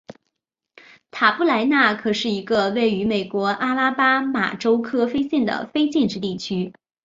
[1.11, 6.73] 塔布莱纳可是一个位于美国阿拉巴马州科菲县的非建制地区。